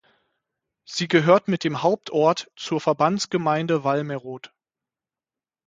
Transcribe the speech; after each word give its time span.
Sie 0.83 1.07
gehört 1.07 1.47
mit 1.47 1.63
dem 1.63 1.83
Hauptort 1.83 2.49
zur 2.55 2.81
Verbandsgemeinde 2.81 3.83
Wallmerod. 3.83 4.51